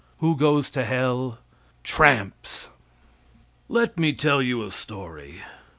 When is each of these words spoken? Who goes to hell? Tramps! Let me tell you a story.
Who 0.17 0.35
goes 0.35 0.71
to 0.71 0.83
hell? 0.83 1.37
Tramps! 1.83 2.71
Let 3.69 3.99
me 3.99 4.13
tell 4.13 4.41
you 4.41 4.63
a 4.63 4.71
story. 4.71 5.43